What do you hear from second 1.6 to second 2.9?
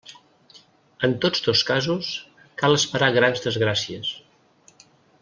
casos, cal